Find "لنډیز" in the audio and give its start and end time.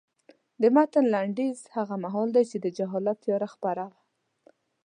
1.13-1.59